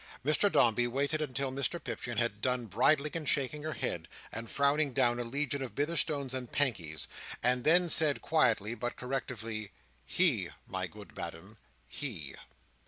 [0.25, 4.93] Mr Dombey waited until Mrs Pipchin had done bridling and shaking her head, and frowning
[4.93, 7.07] down a legion of Bitherstones and Pankeys;
[7.43, 9.71] and then said quietly, but correctively,
[10.07, 12.33] "He, my good madam, he."